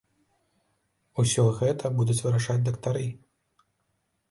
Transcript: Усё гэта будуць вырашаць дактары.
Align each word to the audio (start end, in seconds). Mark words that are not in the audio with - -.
Усё 1.25 1.45
гэта 1.59 1.93
будуць 1.99 2.17
вырашаць 2.25 2.59
дактары. 2.73 3.07